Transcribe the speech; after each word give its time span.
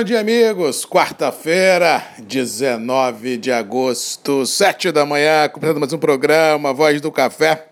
Bom 0.00 0.04
dia, 0.04 0.20
amigos. 0.20 0.86
Quarta-feira, 0.86 2.02
19 2.20 3.36
de 3.36 3.52
agosto, 3.52 4.46
7 4.46 4.90
da 4.90 5.04
manhã, 5.04 5.46
começando 5.46 5.78
mais 5.78 5.92
um 5.92 5.98
programa 5.98 6.72
Voz 6.72 7.02
do 7.02 7.12
Café. 7.12 7.66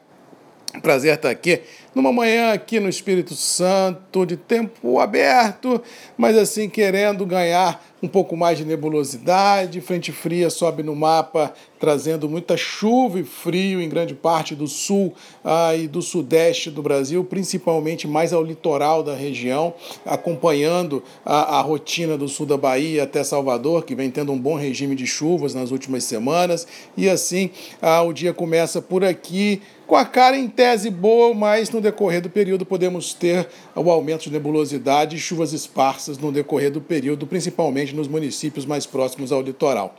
Prazer 0.83 1.15
estar 1.15 1.31
aqui 1.31 1.63
numa 1.95 2.13
manhã 2.13 2.53
aqui 2.53 2.79
no 2.81 2.89
Espírito 2.91 3.35
Santo, 3.35 4.27
de 4.27 4.37
tempo 4.37 5.01
aberto, 5.01 5.83
mas 6.19 6.37
assim 6.37 6.69
querendo 6.69 7.25
ganhar 7.25 7.83
um 8.03 8.09
pouco 8.09 8.37
mais 8.37 8.59
de 8.59 8.65
nebulosidade. 8.65 9.81
Frente 9.81 10.13
fria 10.13 10.51
sobe 10.51 10.83
no 10.83 10.95
mapa, 10.95 11.53
trazendo 11.79 12.29
muita 12.29 12.57
chuva 12.57 13.21
e 13.21 13.25
frio 13.25 13.81
em 13.81 13.89
grande 13.89 14.15
parte 14.15 14.55
do 14.55 14.67
sul 14.67 15.15
ah, 15.45 15.75
e 15.75 15.87
do 15.87 16.03
sudeste 16.03 16.71
do 16.71 16.83
Brasil, 16.83 17.25
principalmente 17.25 18.07
mais 18.07 18.33
ao 18.33 18.43
litoral 18.43 19.03
da 19.03 19.15
região, 19.15 19.75
acompanhando 20.05 21.03
a, 21.25 21.59
a 21.59 21.61
rotina 21.61 22.17
do 22.17 22.29
sul 22.29 22.47
da 22.47 22.57
Bahia 22.57 23.05
até 23.05 23.23
Salvador, 23.23 23.85
que 23.85 23.95
vem 23.95 24.11
tendo 24.11 24.33
um 24.33 24.39
bom 24.39 24.55
regime 24.55 24.95
de 24.95 25.07
chuvas 25.07 25.55
nas 25.55 25.71
últimas 25.71 26.05
semanas. 26.05 26.67
E 26.97 27.09
assim 27.09 27.51
ah, 27.81 28.03
o 28.03 28.13
dia 28.13 28.33
começa 28.33 28.81
por 28.81 29.05
aqui 29.05 29.61
com 29.89 29.97
a 29.97 30.05
cara 30.05 30.37
em 30.37 30.47
tese 30.47 30.91
boa, 30.91 31.33
mas 31.33 31.71
no 31.71 31.81
decorrer 31.81 32.21
do 32.21 32.29
período 32.29 32.67
podemos 32.67 33.15
ter 33.15 33.49
o 33.75 33.91
aumento 33.91 34.25
de 34.25 34.31
nebulosidade 34.31 35.17
e 35.17 35.19
chuvas 35.19 35.55
esparsas 35.55 36.19
no 36.19 36.31
decorrer 36.31 36.71
do 36.71 36.79
período, 36.79 37.27
principalmente 37.27 37.88
nos 37.93 38.09
municípios 38.09 38.65
mais 38.65 38.87
próximos 38.87 39.33
ao 39.33 39.43
litoral. 39.43 39.95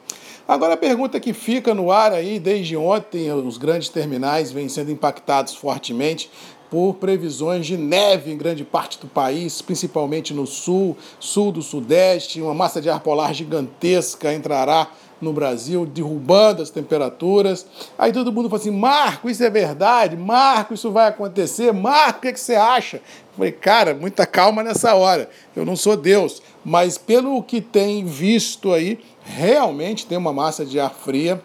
Agora 0.48 0.74
a 0.74 0.78
pergunta 0.78 1.20
que 1.20 1.32
fica 1.32 1.74
no 1.76 1.92
ar 1.92 2.12
aí 2.12 2.40
desde 2.40 2.76
ontem, 2.76 3.32
os 3.32 3.58
grandes 3.58 3.90
terminais 3.90 4.52
vêm 4.52 4.68
sendo 4.68 4.92
impactados 4.92 5.54
fortemente 5.54 6.30
por 6.70 6.96
previsões 6.96 7.66
de 7.66 7.78
neve 7.78 8.32
em 8.32 8.38
grande 8.38 8.64
parte 8.64 9.00
do 9.00 9.08
país, 9.08 9.62
principalmente 9.62 10.34
no 10.34 10.46
sul, 10.46 10.96
sul 11.20 11.52
do 11.52 11.62
sudeste, 11.62 12.42
uma 12.42 12.54
massa 12.54 12.80
de 12.80 12.90
ar 12.90 13.00
polar 13.00 13.34
gigantesca 13.34 14.34
entrará 14.34 14.92
no 15.22 15.34
Brasil, 15.34 15.86
derrubando 15.86 16.62
as 16.62 16.70
temperaturas. 16.70 17.66
Aí 17.98 18.12
todo 18.12 18.32
mundo 18.32 18.50
fala 18.50 18.62
assim: 18.62 18.72
Marco, 18.72 19.30
isso 19.30 19.44
é 19.44 19.50
verdade? 19.50 20.16
Marco, 20.16 20.74
isso 20.74 20.92
vai 20.92 21.08
acontecer? 21.08 21.72
Marco, 21.74 22.20
o 22.20 22.22
que, 22.22 22.28
é 22.30 22.34
que 22.34 22.40
você 22.40 22.56
acha? 22.56 22.98
Eu 22.98 23.02
falei, 23.36 23.52
cara, 23.52 23.94
muita 23.94 24.26
calma 24.26 24.64
nessa 24.64 24.96
hora. 24.96 25.30
Eu 25.56 25.66
não 25.66 25.76
sou 25.76 25.96
Deus, 25.96 26.42
mas 26.64 26.98
pelo 26.98 27.42
que 27.44 27.62
tem 27.62 28.06
visto 28.06 28.74
aí, 28.74 29.00
realmente 29.24 30.06
tem 30.06 30.18
uma 30.18 30.34
massa 30.34 30.66
de 30.66 30.80
ar 30.80 30.92
fria 30.92 31.42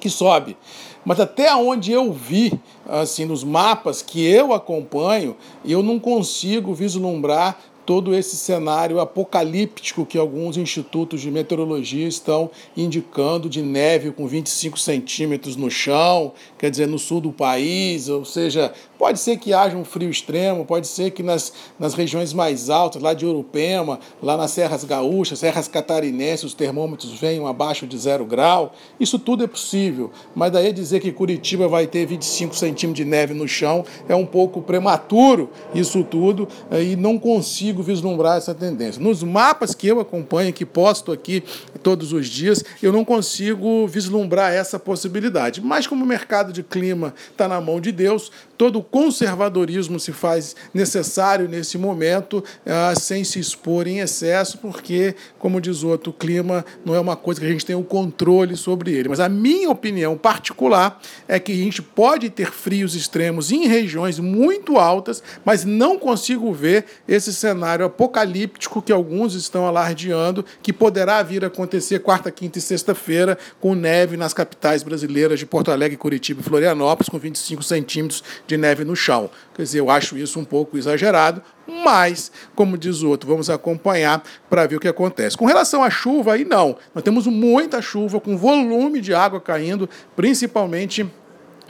que 0.00 0.08
sobe. 0.08 0.56
Mas 1.04 1.18
até 1.18 1.54
onde 1.54 1.90
eu 1.90 2.12
vi, 2.12 2.58
assim, 2.88 3.24
nos 3.24 3.42
mapas 3.42 4.02
que 4.02 4.24
eu 4.24 4.52
acompanho, 4.52 5.36
eu 5.64 5.82
não 5.82 5.98
consigo 5.98 6.72
vislumbrar 6.72 7.58
todo 7.84 8.14
esse 8.14 8.36
cenário 8.36 9.00
apocalíptico 9.00 10.06
que 10.06 10.18
alguns 10.18 10.56
institutos 10.56 11.20
de 11.20 11.30
meteorologia 11.30 12.06
estão 12.06 12.50
indicando 12.76 13.48
de 13.48 13.62
neve 13.62 14.10
com 14.12 14.26
25 14.26 14.78
centímetros 14.78 15.56
no 15.56 15.70
chão, 15.70 16.32
quer 16.58 16.70
dizer, 16.70 16.86
no 16.86 16.98
sul 16.98 17.20
do 17.20 17.32
país, 17.32 18.08
ou 18.08 18.24
seja, 18.24 18.72
pode 19.02 19.18
ser 19.18 19.36
que 19.36 19.52
haja 19.52 19.76
um 19.76 19.84
frio 19.84 20.08
extremo, 20.08 20.64
pode 20.64 20.86
ser 20.86 21.10
que 21.10 21.24
nas, 21.24 21.52
nas 21.76 21.92
regiões 21.92 22.32
mais 22.32 22.70
altas, 22.70 23.02
lá 23.02 23.12
de 23.12 23.26
Urupema, 23.26 23.98
lá 24.22 24.36
nas 24.36 24.52
Serras 24.52 24.84
Gaúchas, 24.84 25.40
Serras 25.40 25.66
Catarinenses, 25.66 26.44
os 26.44 26.54
termômetros 26.54 27.10
venham 27.18 27.48
abaixo 27.48 27.84
de 27.84 27.98
zero 27.98 28.24
grau, 28.24 28.72
isso 29.00 29.18
tudo 29.18 29.42
é 29.42 29.48
possível, 29.48 30.12
mas 30.36 30.52
daí 30.52 30.72
dizer 30.72 31.00
que 31.00 31.10
Curitiba 31.10 31.66
vai 31.66 31.88
ter 31.88 32.06
25 32.06 32.54
centímetros 32.54 33.04
de 33.04 33.04
neve 33.04 33.34
no 33.34 33.48
chão 33.48 33.84
é 34.08 34.14
um 34.14 34.24
pouco 34.24 34.62
prematuro, 34.62 35.50
isso 35.74 36.04
tudo, 36.04 36.46
e 36.70 36.94
não 36.94 37.18
consigo 37.18 37.82
vislumbrar 37.82 38.38
essa 38.38 38.54
tendência. 38.54 39.02
Nos 39.02 39.20
mapas 39.24 39.74
que 39.74 39.88
eu 39.88 39.98
acompanho, 39.98 40.52
que 40.52 40.64
posto 40.64 41.10
aqui 41.10 41.42
todos 41.82 42.12
os 42.12 42.28
dias, 42.28 42.64
eu 42.80 42.92
não 42.92 43.04
consigo 43.04 43.84
vislumbrar 43.88 44.52
essa 44.52 44.78
possibilidade. 44.78 45.60
Mas 45.60 45.88
como 45.88 46.04
o 46.04 46.06
mercado 46.06 46.52
de 46.52 46.62
clima 46.62 47.12
está 47.32 47.48
na 47.48 47.60
mão 47.60 47.80
de 47.80 47.90
Deus, 47.90 48.30
todo 48.56 48.80
conservadorismo 48.92 49.98
se 49.98 50.12
faz 50.12 50.54
necessário 50.72 51.48
nesse 51.48 51.78
momento, 51.78 52.44
ah, 52.66 52.94
sem 52.94 53.24
se 53.24 53.40
expor 53.40 53.88
em 53.88 54.00
excesso, 54.00 54.58
porque, 54.58 55.16
como 55.38 55.62
diz 55.62 55.82
outro, 55.82 56.10
o 56.10 56.12
clima 56.12 56.62
não 56.84 56.94
é 56.94 57.00
uma 57.00 57.16
coisa 57.16 57.40
que 57.40 57.46
a 57.46 57.50
gente 57.50 57.64
tem 57.64 57.74
o 57.74 57.82
controle 57.82 58.54
sobre 58.54 58.92
ele. 58.92 59.08
Mas 59.08 59.18
a 59.18 59.30
minha 59.30 59.70
opinião 59.70 60.16
particular 60.16 61.00
é 61.26 61.40
que 61.40 61.52
a 61.52 61.56
gente 61.56 61.80
pode 61.80 62.28
ter 62.28 62.52
frios 62.52 62.94
extremos 62.94 63.50
em 63.50 63.66
regiões 63.66 64.18
muito 64.18 64.78
altas, 64.78 65.22
mas 65.42 65.64
não 65.64 65.98
consigo 65.98 66.52
ver 66.52 66.84
esse 67.08 67.32
cenário 67.32 67.86
apocalíptico 67.86 68.82
que 68.82 68.92
alguns 68.92 69.34
estão 69.34 69.66
alardeando, 69.66 70.44
que 70.62 70.72
poderá 70.72 71.22
vir 71.22 71.44
a 71.44 71.46
acontecer 71.46 72.00
quarta, 72.00 72.30
quinta 72.30 72.58
e 72.58 72.62
sexta-feira, 72.62 73.38
com 73.58 73.74
neve 73.74 74.18
nas 74.18 74.34
capitais 74.34 74.82
brasileiras 74.82 75.38
de 75.38 75.46
Porto 75.46 75.70
Alegre, 75.70 75.96
Curitiba 75.96 76.42
e 76.42 76.44
Florianópolis, 76.44 77.08
com 77.08 77.18
25 77.18 77.62
centímetros 77.62 78.22
de 78.46 78.58
neve 78.58 78.81
no 78.84 78.96
chão. 78.96 79.30
Quer 79.54 79.62
dizer, 79.62 79.80
eu 79.80 79.90
acho 79.90 80.16
isso 80.16 80.38
um 80.38 80.44
pouco 80.44 80.76
exagerado, 80.76 81.42
mas, 81.84 82.32
como 82.54 82.76
diz 82.76 83.02
o 83.02 83.08
outro, 83.08 83.28
vamos 83.28 83.48
acompanhar 83.48 84.22
para 84.48 84.66
ver 84.66 84.76
o 84.76 84.80
que 84.80 84.88
acontece. 84.88 85.36
Com 85.36 85.46
relação 85.46 85.82
à 85.82 85.90
chuva, 85.90 86.34
aí 86.34 86.44
não. 86.44 86.76
Nós 86.94 87.02
temos 87.02 87.26
muita 87.26 87.80
chuva, 87.80 88.20
com 88.20 88.36
volume 88.36 89.00
de 89.00 89.14
água 89.14 89.40
caindo, 89.40 89.88
principalmente 90.16 91.08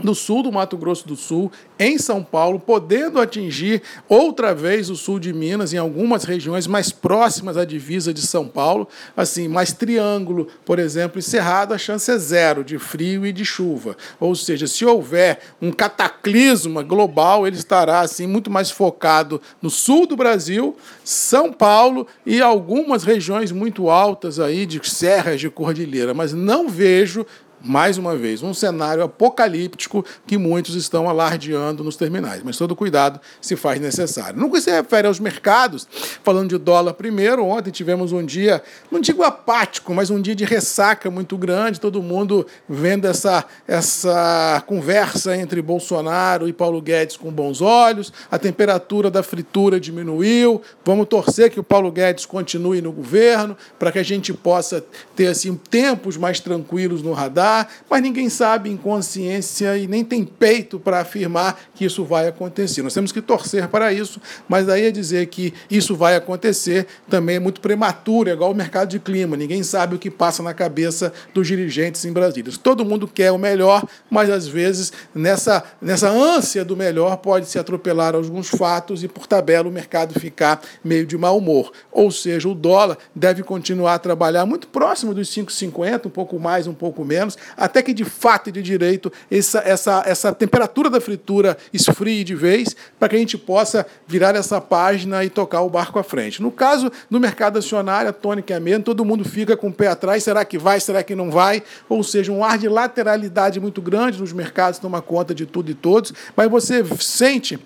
no 0.03 0.15
sul 0.15 0.43
do 0.43 0.53
Mato 0.53 0.77
Grosso 0.77 1.07
do 1.07 1.17
Sul, 1.17 1.51
em 1.79 1.99
São 1.99 2.23
Paulo, 2.23 2.59
podendo 2.59 3.21
atingir 3.21 3.83
outra 4.09 4.55
vez 4.55 4.89
o 4.89 4.97
sul 4.97 5.19
de 5.19 5.33
Minas, 5.33 5.73
em 5.73 5.79
algumas 5.79 6.25
regiões 6.25 6.67
mais 6.67 6.91
próximas 6.91 7.57
à 7.57 7.65
divisa 7.65 8.13
de 8.13 8.23
São 8.23 8.47
Paulo, 8.47 8.89
assim, 9.17 9.49
mais 9.49 9.73
Triângulo, 9.73 10.49
por 10.65 10.79
exemplo, 10.79 11.19
e 11.19 11.23
Cerrado, 11.23 11.75
a 11.75 11.79
chance 11.79 12.11
é 12.11 12.19
zero 12.19 12.65
de 12.65 12.79
frio 12.79 13.27
e 13.27 13.33
de 13.33 13.45
chuva. 13.45 13.97
Ou 14.21 14.35
seja, 14.35 14.67
se 14.67 14.85
houver 14.85 15.41
um 15.61 15.73
cataclisma 15.73 16.83
global, 16.83 17.47
ele 17.47 17.57
estará 17.57 18.01
assim 18.01 18.27
muito 18.27 18.51
mais 18.51 18.71
focado 18.71 19.41
no 19.61 19.71
sul 19.71 20.07
do 20.07 20.17
Brasil, 20.17 20.77
São 21.05 21.53
Paulo 21.53 22.07
e 22.25 22.41
algumas 22.41 23.05
regiões 23.05 23.53
muito 23.53 23.91
altas 23.91 24.39
aí 24.39 24.67
de 24.67 24.81
serras 24.89 25.41
de 25.41 25.51
cordilheira, 25.51 26.15
mas 26.15 26.33
não 26.33 26.69
vejo 26.69 27.27
mais 27.65 27.99
uma 27.99 28.17
vez, 28.17 28.43
um 28.43 28.53
cenário 28.53 29.03
apocalíptico 29.03 30.05
que 30.27 30.37
muitos 30.37 30.75
estão 30.75 31.09
alardeando 31.09 31.85
nos 31.85 31.97
terminais. 31.97 32.43
Mas 32.43 32.57
todo 32.57 32.75
cuidado 32.75 33.21
se 33.41 33.57
faz 33.57 33.81
necessário. 33.81 34.39
No 34.39 34.51
que 34.51 34.61
se 34.61 34.71
refere 34.71 35.07
aos 35.07 35.21
mercados, 35.21 35.87
falando 36.23 36.51
de 36.51 36.59
dólar 36.59 36.95
primeiro, 36.95 37.45
ontem 37.45 37.71
tivemos 37.71 38.13
um 38.13 38.25
dia, 38.25 38.63
não 38.91 39.01
digo 39.01 39.23
apático, 39.23 39.95
mas 39.95 40.11
um 40.11 40.21
dia 40.21 40.35
de 40.35 40.45
ressaca 40.45 41.11
muito 41.11 41.37
grande, 41.37 41.81
todo 41.81 42.03
mundo 42.03 42.47
vendo 42.69 43.07
essa, 43.07 43.45
essa 43.67 44.63
conversa 44.67 45.37
entre 45.37 45.63
Bolsonaro 45.63 46.49
e 46.49 46.53
Paulo 46.53 46.81
Guedes 46.81 47.17
com 47.17 47.31
bons 47.31 47.61
olhos, 47.61 48.13
a 48.31 48.39
temperatura 48.39 49.11
da 49.11 49.23
fritura 49.23 49.79
diminuiu, 49.79 50.61
vamos 50.85 51.07
torcer 51.07 51.51
que 51.51 51.61
o 51.61 51.65
Paulo 51.65 51.91
Guedes 51.91 52.27
continue 52.27 52.81
no 52.81 52.93
governo, 52.93 53.57
para 53.79 53.93
que 53.93 53.99
a 53.99 54.03
gente 54.03 54.33
possa 54.33 54.85
ter 55.15 55.29
assim, 55.29 55.55
tempos 55.55 56.17
mais 56.17 56.41
tranquilos 56.41 57.03
no 57.03 57.13
radar 57.13 57.52
mas 57.89 58.03
ninguém 58.03 58.29
sabe 58.29 58.71
em 58.71 58.77
consciência 58.77 59.77
e 59.77 59.87
nem 59.87 60.05
tem 60.05 60.25
peito 60.25 60.79
para 60.79 61.01
afirmar 61.01 61.59
que 61.75 61.85
isso 61.85 62.05
vai 62.05 62.29
acontecer. 62.29 62.83
Nós 62.83 62.95
temos 62.95 63.13
que 63.13 63.21
torcer 63.21 63.69
para 63.69 63.93
isso, 63.93 64.21
mas 64.49 64.67
daí 64.67 64.87
a 64.87 64.93
dizer 64.93 65.27
que 65.27 65.53
isso 65.71 65.95
vai 65.95 66.17
acontecer 66.17 66.87
também 67.09 67.37
é 67.37 67.41
muito 67.41 67.61
prematuro, 67.61 68.29
é 68.29 68.33
igual 68.33 68.51
o 68.51 68.55
mercado 68.55 68.89
de 68.89 68.99
clima. 68.99 69.37
Ninguém 69.37 69.63
sabe 69.63 69.97
o 69.97 69.99
que 69.99 70.11
passa 70.11 70.43
na 70.43 70.55
cabeça 70.55 71.13
dos 71.35 71.47
dirigentes 71.47 72.05
em 72.05 72.13
Brasília. 72.13 72.53
Todo 72.63 72.85
mundo 72.85 73.07
quer 73.09 73.33
o 73.33 73.39
melhor, 73.39 73.85
mas 74.11 74.31
às 74.31 74.47
vezes 74.47 74.93
nessa, 75.15 75.63
nessa 75.81 76.09
ânsia 76.09 76.65
do 76.65 76.77
melhor 76.77 77.17
pode 77.17 77.47
se 77.47 77.59
atropelar 77.59 78.15
alguns 78.15 78.49
fatos 78.49 79.03
e 79.03 79.09
por 79.09 79.27
tabela 79.27 79.69
o 79.69 79.73
mercado 79.73 80.19
ficar 80.19 80.61
meio 80.85 81.07
de 81.07 81.17
mau 81.17 81.39
humor. 81.39 81.73
Ou 81.91 82.11
seja, 82.11 82.49
o 82.49 82.55
dólar 82.55 82.99
deve 83.15 83.43
continuar 83.43 83.95
a 83.95 83.99
trabalhar 83.99 84.47
muito 84.47 84.69
próximo 84.69 85.15
dos 85.15 85.29
5,50, 85.29 86.07
um 86.07 86.11
pouco 86.11 86.39
mais, 86.39 86.67
um 86.67 86.75
pouco 86.75 87.05
menos, 87.05 87.37
até 87.57 87.83
que 87.83 87.93
de 87.93 88.05
fato 88.05 88.49
e 88.49 88.53
de 88.53 88.63
direito 88.63 89.13
essa, 89.31 89.61
essa, 89.61 90.03
essa 90.07 90.33
temperatura 90.33 90.89
da 90.89 91.01
fritura 91.01 91.57
esfrie 91.73 92.25
de 92.25 92.35
vez, 92.35 92.77
para 92.99 93.09
que 93.09 93.17
a 93.17 93.19
gente 93.19 93.39
possa 93.39 93.87
virar 94.07 94.35
essa 94.35 94.61
página 94.61 95.25
e 95.25 95.31
tocar 95.31 95.63
o 95.63 95.71
barco 95.71 95.99
à 95.99 96.03
frente. 96.03 96.43
No 96.43 96.51
caso 96.51 96.91
do 97.11 97.21
mercado 97.21 97.59
acionário, 97.59 98.11
a 98.11 98.13
tônica 98.13 98.53
é 98.53 98.57
a 98.57 98.61
mesma, 98.61 98.85
todo 98.85 99.05
mundo 99.05 99.25
fica 99.25 99.57
com 99.57 99.69
o 99.69 99.73
pé 99.73 99.89
atrás, 99.89 100.23
será 100.23 100.45
que 100.45 100.59
vai, 100.59 100.81
será 100.81 101.03
que 101.03 101.15
não 101.15 101.31
vai? 101.31 101.63
Ou 101.89 102.03
seja, 102.03 102.33
um 102.33 102.45
ar 102.45 102.59
de 102.59 102.69
lateralidade 102.69 103.61
muito 103.61 103.81
grande 103.81 104.21
nos 104.21 104.33
mercados 104.33 104.79
toma 104.79 105.01
conta 105.03 105.35
de 105.35 105.47
tudo 105.47 105.71
e 105.71 105.75
todos, 105.75 106.13
mas 106.37 106.51
você 106.51 106.85
sente 106.99 107.59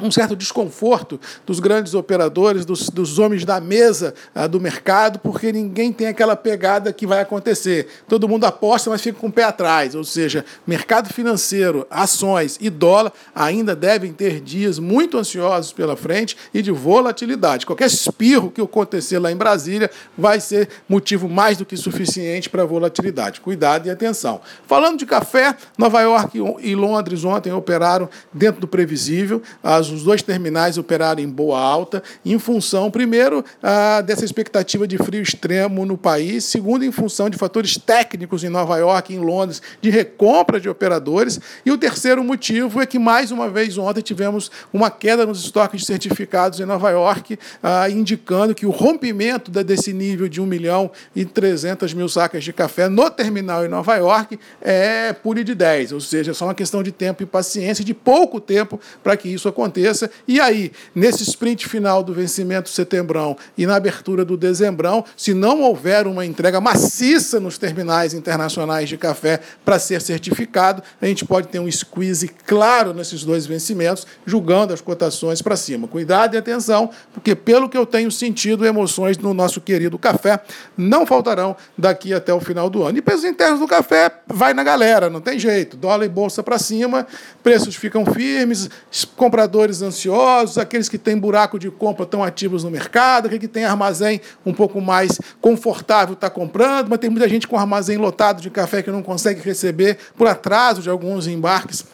um 0.00 0.10
certo 0.10 0.36
desconforto 0.36 1.18
dos 1.46 1.60
grandes 1.60 1.94
operadores, 1.94 2.64
dos, 2.64 2.90
dos 2.90 3.18
homens 3.18 3.44
da 3.44 3.60
mesa 3.60 4.14
ah, 4.34 4.46
do 4.46 4.60
mercado, 4.60 5.18
porque 5.18 5.52
ninguém 5.52 5.92
tem 5.92 6.06
aquela 6.06 6.36
pegada 6.36 6.92
que 6.92 7.06
vai 7.06 7.20
acontecer. 7.20 7.88
Todo 8.08 8.28
mundo 8.28 8.44
aposta, 8.44 8.90
mas 8.90 9.00
fica 9.00 9.18
com 9.18 9.28
o 9.28 9.32
pé 9.32 9.44
atrás. 9.44 9.94
Ou 9.94 10.04
seja, 10.04 10.44
mercado 10.66 11.12
financeiro, 11.12 11.86
ações 11.90 12.58
e 12.60 12.68
dólar 12.68 13.12
ainda 13.34 13.74
devem 13.74 14.12
ter 14.12 14.40
dias 14.40 14.78
muito 14.78 15.18
ansiosos 15.18 15.72
pela 15.72 15.96
frente 15.96 16.36
e 16.52 16.60
de 16.62 16.70
volatilidade. 16.70 17.66
Qualquer 17.66 17.86
espirro 17.86 18.50
que 18.50 18.60
acontecer 18.60 19.18
lá 19.18 19.32
em 19.32 19.36
Brasília 19.36 19.90
vai 20.16 20.40
ser 20.40 20.68
motivo 20.88 21.28
mais 21.28 21.56
do 21.56 21.64
que 21.64 21.76
suficiente 21.76 22.50
para 22.50 22.64
volatilidade. 22.64 23.40
Cuidado 23.40 23.86
e 23.86 23.90
atenção. 23.90 24.40
Falando 24.66 24.98
de 24.98 25.06
café, 25.06 25.56
Nova 25.78 26.00
York 26.00 26.38
e 26.60 26.74
Londres 26.74 27.24
ontem 27.24 27.52
operaram 27.52 28.08
dentro 28.32 28.60
do 28.60 28.68
previsível. 28.68 29.42
As 29.62 29.85
os 29.90 30.02
dois 30.02 30.22
terminais 30.22 30.78
operaram 30.78 31.22
em 31.22 31.28
boa 31.28 31.60
alta, 31.60 32.02
em 32.24 32.38
função, 32.38 32.90
primeiro, 32.90 33.44
dessa 34.04 34.24
expectativa 34.24 34.86
de 34.86 34.98
frio 34.98 35.22
extremo 35.22 35.84
no 35.84 35.96
país, 35.96 36.44
segundo, 36.44 36.84
em 36.84 36.90
função 36.90 37.30
de 37.30 37.36
fatores 37.36 37.76
técnicos 37.76 38.42
em 38.44 38.48
Nova 38.48 38.76
York 38.78 39.14
em 39.14 39.18
Londres, 39.18 39.62
de 39.80 39.90
recompra 39.90 40.60
de 40.60 40.68
operadores, 40.68 41.40
e 41.64 41.70
o 41.70 41.78
terceiro 41.78 42.22
motivo 42.24 42.80
é 42.80 42.86
que, 42.86 42.98
mais 42.98 43.30
uma 43.30 43.48
vez, 43.48 43.76
ontem 43.78 44.00
tivemos 44.00 44.50
uma 44.72 44.90
queda 44.90 45.24
nos 45.24 45.44
estoques 45.44 45.80
de 45.80 45.86
certificados 45.86 46.60
em 46.60 46.64
Nova 46.64 46.90
York, 46.90 47.38
indicando 47.90 48.54
que 48.54 48.66
o 48.66 48.70
rompimento 48.70 49.50
desse 49.50 49.92
nível 49.92 50.28
de 50.28 50.40
1 50.40 50.46
milhão 50.46 50.90
e 51.14 51.24
300 51.24 51.94
mil 51.94 52.08
sacas 52.08 52.42
de 52.42 52.52
café 52.52 52.88
no 52.88 53.10
terminal 53.10 53.64
em 53.64 53.68
Nova 53.68 53.94
York 53.96 54.38
é 54.60 55.12
pure 55.12 55.44
de 55.44 55.54
10, 55.54 55.92
ou 55.92 56.00
seja, 56.00 56.30
é 56.30 56.34
só 56.34 56.46
uma 56.46 56.54
questão 56.54 56.82
de 56.82 56.90
tempo 56.90 57.22
e 57.22 57.26
paciência, 57.26 57.84
de 57.84 57.94
pouco 57.94 58.40
tempo 58.40 58.80
para 59.02 59.16
que 59.16 59.28
isso 59.28 59.48
aconteça 59.48 59.75
aconteça. 59.76 60.10
E 60.26 60.40
aí, 60.40 60.72
nesse 60.94 61.22
sprint 61.22 61.68
final 61.68 62.02
do 62.02 62.14
vencimento 62.14 62.68
setembrão 62.68 63.36
e 63.56 63.66
na 63.66 63.76
abertura 63.76 64.24
do 64.24 64.36
dezembrão, 64.36 65.04
se 65.16 65.34
não 65.34 65.62
houver 65.62 66.06
uma 66.06 66.24
entrega 66.24 66.60
maciça 66.60 67.38
nos 67.38 67.58
terminais 67.58 68.14
internacionais 68.14 68.88
de 68.88 68.96
café 68.96 69.40
para 69.64 69.78
ser 69.78 70.00
certificado, 70.00 70.82
a 71.00 71.06
gente 71.06 71.24
pode 71.24 71.48
ter 71.48 71.58
um 71.58 71.70
squeeze 71.70 72.28
claro 72.46 72.94
nesses 72.94 73.24
dois 73.24 73.46
vencimentos, 73.46 74.06
julgando 74.24 74.72
as 74.72 74.80
cotações 74.80 75.42
para 75.42 75.56
cima. 75.56 75.86
Cuidado 75.86 76.34
e 76.34 76.38
atenção, 76.38 76.90
porque 77.12 77.34
pelo 77.34 77.68
que 77.68 77.76
eu 77.76 77.84
tenho 77.84 78.10
sentido, 78.10 78.66
emoções 78.66 79.18
no 79.18 79.34
nosso 79.34 79.60
querido 79.60 79.98
café 79.98 80.40
não 80.76 81.06
faltarão 81.06 81.56
daqui 81.76 82.14
até 82.14 82.32
o 82.32 82.40
final 82.40 82.70
do 82.70 82.82
ano. 82.82 82.98
E 82.98 83.02
pesos 83.02 83.24
internos 83.24 83.60
do 83.60 83.66
café 83.66 84.10
vai 84.26 84.54
na 84.54 84.62
galera, 84.62 85.10
não 85.10 85.20
tem 85.20 85.38
jeito. 85.38 85.76
Dólar 85.76 86.06
e 86.06 86.08
bolsa 86.08 86.42
para 86.42 86.58
cima, 86.58 87.06
preços 87.42 87.74
ficam 87.74 88.04
firmes, 88.06 88.68
compradores 89.16 89.65
compradores 89.66 89.82
ansiosos, 89.82 90.58
aqueles 90.58 90.88
que 90.88 90.98
têm 90.98 91.18
buraco 91.18 91.58
de 91.58 91.70
compra 91.70 92.04
estão 92.04 92.22
ativos 92.22 92.62
no 92.62 92.70
mercado, 92.70 93.26
aquele 93.26 93.40
que 93.40 93.48
tem 93.48 93.64
armazém 93.64 94.20
um 94.44 94.52
pouco 94.52 94.80
mais 94.80 95.20
confortável 95.40 96.14
está 96.14 96.30
comprando, 96.30 96.88
mas 96.88 96.98
tem 96.98 97.10
muita 97.10 97.28
gente 97.28 97.48
com 97.48 97.56
armazém 97.56 97.96
lotado 97.96 98.40
de 98.40 98.50
café 98.50 98.82
que 98.82 98.90
não 98.90 99.02
consegue 99.02 99.40
receber 99.40 99.98
por 100.16 100.26
atraso 100.26 100.82
de 100.82 100.88
alguns 100.88 101.26
embarques 101.26 101.84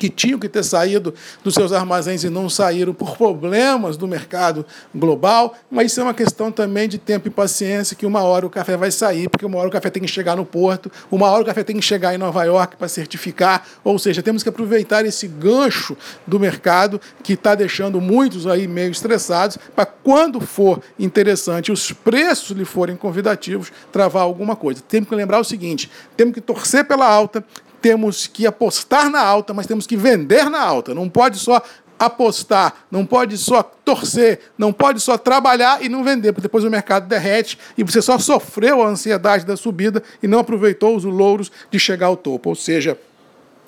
que 0.00 0.08
tinham 0.08 0.38
que 0.38 0.48
ter 0.48 0.64
saído 0.64 1.12
dos 1.44 1.52
seus 1.52 1.74
armazéns 1.74 2.24
e 2.24 2.30
não 2.30 2.48
saíram 2.48 2.94
por 2.94 3.18
problemas 3.18 3.98
do 3.98 4.08
mercado 4.08 4.64
global, 4.94 5.54
mas 5.70 5.92
isso 5.92 6.00
é 6.00 6.02
uma 6.02 6.14
questão 6.14 6.50
também 6.50 6.88
de 6.88 6.96
tempo 6.96 7.28
e 7.28 7.30
paciência, 7.30 7.94
que 7.94 8.06
uma 8.06 8.22
hora 8.22 8.46
o 8.46 8.50
café 8.50 8.78
vai 8.78 8.90
sair, 8.90 9.28
porque 9.28 9.44
uma 9.44 9.58
hora 9.58 9.68
o 9.68 9.70
café 9.70 9.90
tem 9.90 10.02
que 10.02 10.08
chegar 10.08 10.36
no 10.36 10.46
porto, 10.46 10.90
uma 11.10 11.30
hora 11.30 11.42
o 11.42 11.44
café 11.44 11.62
tem 11.62 11.76
que 11.76 11.82
chegar 11.82 12.14
em 12.14 12.18
Nova 12.18 12.42
York 12.44 12.78
para 12.78 12.88
certificar, 12.88 13.66
ou 13.84 13.98
seja, 13.98 14.22
temos 14.22 14.42
que 14.42 14.48
aproveitar 14.48 15.04
esse 15.04 15.28
gancho 15.28 15.94
do 16.26 16.40
mercado 16.40 16.98
que 17.22 17.34
está 17.34 17.54
deixando 17.54 18.00
muitos 18.00 18.46
aí 18.46 18.66
meio 18.66 18.90
estressados, 18.90 19.58
para 19.76 19.84
quando 19.84 20.40
for 20.40 20.80
interessante 20.98 21.70
os 21.70 21.92
preços 21.92 22.56
lhe 22.56 22.64
forem 22.64 22.96
convidativos, 22.96 23.70
travar 23.92 24.22
alguma 24.22 24.56
coisa. 24.56 24.82
Temos 24.88 25.10
que 25.10 25.14
lembrar 25.14 25.38
o 25.38 25.44
seguinte, 25.44 25.90
temos 26.16 26.32
que 26.32 26.40
torcer 26.40 26.86
pela 26.86 27.06
alta, 27.06 27.44
temos 27.80 28.26
que 28.26 28.46
apostar 28.46 29.10
na 29.10 29.20
alta, 29.20 29.54
mas 29.54 29.66
temos 29.66 29.86
que 29.86 29.96
vender 29.96 30.48
na 30.50 30.60
alta. 30.60 30.94
Não 30.94 31.08
pode 31.08 31.38
só 31.38 31.62
apostar, 31.98 32.86
não 32.90 33.04
pode 33.04 33.36
só 33.36 33.62
torcer, 33.62 34.40
não 34.56 34.72
pode 34.72 35.00
só 35.00 35.18
trabalhar 35.18 35.84
e 35.84 35.88
não 35.88 36.02
vender, 36.02 36.32
porque 36.32 36.46
depois 36.48 36.64
o 36.64 36.70
mercado 36.70 37.06
derrete 37.06 37.58
e 37.76 37.84
você 37.84 38.00
só 38.00 38.18
sofreu 38.18 38.82
a 38.82 38.88
ansiedade 38.88 39.44
da 39.44 39.54
subida 39.54 40.02
e 40.22 40.26
não 40.26 40.38
aproveitou 40.38 40.96
os 40.96 41.04
louros 41.04 41.52
de 41.70 41.78
chegar 41.78 42.06
ao 42.06 42.16
topo. 42.16 42.48
Ou 42.48 42.54
seja, 42.54 42.98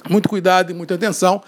muito 0.09 0.31
cuidado 0.31 0.71
e 0.71 0.75
muita 0.75 0.95
atenção, 0.95 1.43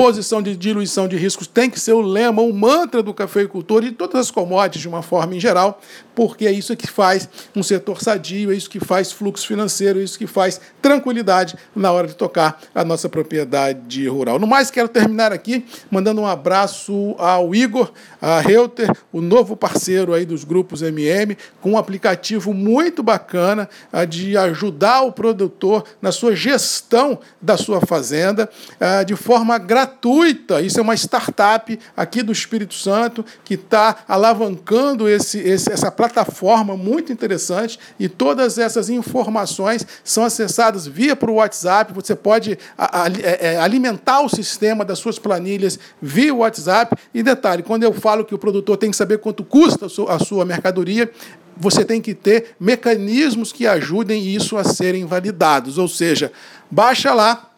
Posição 0.00 0.40
de 0.40 0.56
diluição 0.56 1.06
de 1.06 1.18
riscos 1.18 1.46
tem 1.46 1.68
que 1.68 1.78
ser 1.78 1.92
o 1.92 2.00
lema, 2.00 2.40
o 2.40 2.54
mantra 2.54 3.02
do 3.02 3.12
cafeicultor 3.12 3.84
e 3.84 3.90
de 3.90 3.96
todas 3.96 4.18
as 4.18 4.30
commodities 4.30 4.80
de 4.80 4.88
uma 4.88 5.02
forma 5.02 5.36
em 5.36 5.38
geral, 5.38 5.78
porque 6.14 6.46
é 6.46 6.50
isso 6.50 6.74
que 6.74 6.86
faz 6.86 7.28
um 7.54 7.62
setor 7.62 8.02
sadio, 8.02 8.50
é 8.50 8.56
isso 8.56 8.70
que 8.70 8.80
faz 8.80 9.12
fluxo 9.12 9.46
financeiro, 9.46 10.00
é 10.00 10.02
isso 10.02 10.18
que 10.18 10.26
faz 10.26 10.58
tranquilidade 10.80 11.54
na 11.76 11.92
hora 11.92 12.08
de 12.08 12.14
tocar 12.14 12.62
a 12.74 12.82
nossa 12.82 13.10
propriedade 13.10 14.08
rural. 14.08 14.38
No 14.38 14.46
mais, 14.46 14.70
quero 14.70 14.88
terminar 14.88 15.34
aqui 15.34 15.66
mandando 15.90 16.22
um 16.22 16.26
abraço 16.26 17.14
ao 17.18 17.54
Igor, 17.54 17.92
a 18.22 18.40
Reuter, 18.40 18.90
o 19.12 19.20
novo 19.20 19.54
parceiro 19.54 20.14
aí 20.14 20.24
dos 20.24 20.44
grupos 20.44 20.80
MM, 20.80 21.36
com 21.60 21.72
um 21.72 21.78
aplicativo 21.78 22.54
muito 22.54 23.02
bacana 23.02 23.68
de 24.08 24.34
ajudar 24.34 25.02
o 25.02 25.12
produtor 25.12 25.84
na 26.00 26.10
sua 26.10 26.34
gestão 26.34 27.18
da 27.38 27.58
sua 27.58 27.82
fazenda 27.82 28.48
de 29.06 29.14
forma 29.14 29.58
gratuita 29.58 29.89
gratuita. 29.90 30.60
Isso 30.60 30.78
é 30.78 30.82
uma 30.82 30.94
startup 30.94 31.78
aqui 31.96 32.22
do 32.22 32.32
Espírito 32.32 32.74
Santo 32.74 33.24
que 33.44 33.54
está 33.54 33.96
alavancando 34.06 35.08
esse, 35.08 35.38
esse, 35.38 35.70
essa 35.72 35.90
plataforma 35.90 36.76
muito 36.76 37.12
interessante 37.12 37.78
e 37.98 38.08
todas 38.08 38.58
essas 38.58 38.88
informações 38.88 39.86
são 40.04 40.24
acessadas 40.24 40.86
via 40.86 41.16
para 41.16 41.30
o 41.30 41.34
WhatsApp. 41.34 41.92
Você 41.92 42.14
pode 42.14 42.58
a, 42.78 43.02
a, 43.02 43.08
é, 43.08 43.54
é, 43.54 43.58
alimentar 43.58 44.20
o 44.20 44.28
sistema 44.28 44.84
das 44.84 44.98
suas 44.98 45.18
planilhas 45.18 45.78
via 46.00 46.34
WhatsApp. 46.34 46.96
E 47.12 47.22
detalhe, 47.22 47.62
quando 47.62 47.82
eu 47.82 47.92
falo 47.92 48.24
que 48.24 48.34
o 48.34 48.38
produtor 48.38 48.76
tem 48.76 48.90
que 48.90 48.96
saber 48.96 49.18
quanto 49.18 49.44
custa 49.44 49.86
a 49.86 50.18
sua 50.18 50.44
mercadoria, 50.44 51.10
você 51.56 51.84
tem 51.84 52.00
que 52.00 52.14
ter 52.14 52.54
mecanismos 52.58 53.52
que 53.52 53.66
ajudem 53.66 54.26
isso 54.26 54.56
a 54.56 54.64
serem 54.64 55.04
validados. 55.04 55.76
Ou 55.76 55.88
seja, 55.88 56.32
baixa 56.70 57.12
lá 57.12 57.49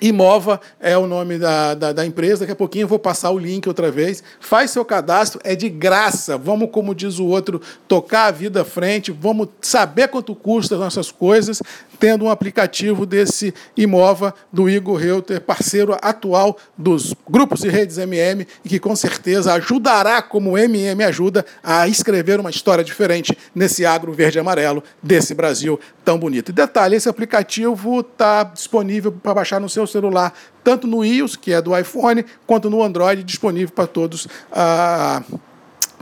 Imova 0.00 0.60
é 0.80 0.96
o 0.96 1.06
nome 1.06 1.38
da, 1.38 1.74
da, 1.74 1.92
da, 1.92 2.06
empresa. 2.06 2.40
Daqui 2.40 2.52
a 2.52 2.56
pouquinho 2.56 2.84
eu 2.84 2.88
vou 2.88 2.98
passar 2.98 3.30
o 3.30 3.38
link 3.38 3.68
outra 3.68 3.90
vez. 3.90 4.22
Faz 4.40 4.70
seu 4.70 4.84
cadastro, 4.84 5.40
é 5.44 5.54
de 5.54 5.68
graça. 5.68 6.38
Vamos, 6.38 6.70
como 6.70 6.94
diz 6.94 7.18
o 7.18 7.26
outro, 7.26 7.60
tocar 7.86 8.26
a 8.26 8.30
vida 8.30 8.62
à 8.62 8.64
frente. 8.64 9.12
Vamos 9.12 9.48
saber 9.60 10.08
quanto 10.08 10.34
custa 10.34 10.74
as 10.74 10.80
nossas 10.80 11.12
coisas, 11.12 11.62
tendo 11.98 12.24
um 12.24 12.30
aplicativo 12.30 13.04
desse 13.04 13.52
Imova 13.76 14.34
do 14.50 14.70
Igor 14.70 14.96
Reuter, 14.96 15.40
parceiro 15.40 15.94
atual 16.00 16.56
dos 16.76 17.14
grupos 17.28 17.62
e 17.62 17.68
redes 17.68 17.98
MM, 17.98 18.46
e 18.64 18.68
que 18.68 18.78
com 18.78 18.96
certeza 18.96 19.52
ajudará, 19.52 20.22
como 20.22 20.52
o 20.52 20.58
MM 20.58 21.04
ajuda, 21.04 21.44
a 21.62 21.86
escrever 21.86 22.40
uma 22.40 22.50
história 22.50 22.82
diferente 22.82 23.36
nesse 23.54 23.84
agro 23.84 24.12
verde 24.12 24.38
e 24.38 24.40
amarelo 24.40 24.82
desse 25.02 25.34
Brasil 25.34 25.78
tão 26.04 26.18
bonito. 26.18 26.48
E 26.48 26.52
detalhe: 26.52 26.96
esse 26.96 27.08
aplicativo 27.08 28.00
está 28.00 28.44
disponível 28.44 29.12
para 29.12 29.34
baixar 29.34 29.60
no 29.60 29.68
seu 29.68 29.86
celular, 29.90 30.32
tanto 30.64 30.86
no 30.86 31.04
iOS, 31.04 31.36
que 31.36 31.52
é 31.52 31.60
do 31.60 31.76
iPhone, 31.76 32.24
quanto 32.46 32.70
no 32.70 32.82
Android, 32.82 33.22
disponível 33.22 33.72
para 33.74 33.86
todos. 33.86 34.26
Ah, 34.52 35.22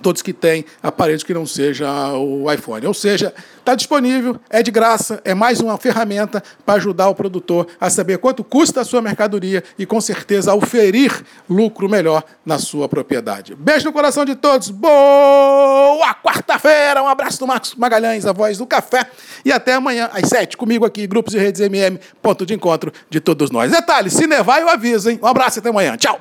todos 0.00 0.22
que 0.22 0.32
têm 0.32 0.64
aparelhos 0.82 1.22
que 1.22 1.34
não 1.34 1.46
seja 1.46 2.12
o 2.14 2.50
iPhone. 2.52 2.86
Ou 2.86 2.94
seja, 2.94 3.34
está 3.58 3.74
disponível, 3.74 4.38
é 4.48 4.62
de 4.62 4.70
graça, 4.70 5.20
é 5.24 5.34
mais 5.34 5.60
uma 5.60 5.76
ferramenta 5.76 6.42
para 6.64 6.74
ajudar 6.74 7.08
o 7.08 7.14
produtor 7.14 7.66
a 7.80 7.90
saber 7.90 8.18
quanto 8.18 8.42
custa 8.44 8.80
a 8.80 8.84
sua 8.84 9.02
mercadoria 9.02 9.62
e, 9.78 9.84
com 9.84 10.00
certeza, 10.00 10.54
oferir 10.54 11.24
lucro 11.48 11.88
melhor 11.88 12.22
na 12.44 12.58
sua 12.58 12.88
propriedade. 12.88 13.54
Beijo 13.54 13.86
no 13.86 13.92
coração 13.92 14.24
de 14.24 14.34
todos, 14.34 14.70
boa 15.88 16.12
quarta-feira, 16.12 17.02
um 17.02 17.08
abraço 17.08 17.38
do 17.38 17.46
Marcos 17.46 17.74
Magalhães, 17.74 18.26
a 18.26 18.32
voz 18.32 18.58
do 18.58 18.66
café, 18.66 19.06
e 19.42 19.50
até 19.50 19.72
amanhã 19.72 20.10
às 20.12 20.28
sete, 20.28 20.54
comigo 20.54 20.84
aqui, 20.84 21.06
Grupos 21.06 21.32
e 21.32 21.38
Redes 21.38 21.62
MM, 21.62 21.98
ponto 22.20 22.44
de 22.44 22.52
encontro 22.52 22.92
de 23.08 23.20
todos 23.20 23.50
nós. 23.50 23.72
Detalhe, 23.72 24.10
se 24.10 24.26
nevar 24.26 24.60
eu 24.60 24.68
aviso, 24.68 25.08
hein? 25.08 25.18
Um 25.22 25.26
abraço 25.26 25.58
e 25.58 25.60
até 25.60 25.70
amanhã, 25.70 25.96
tchau! 25.96 26.20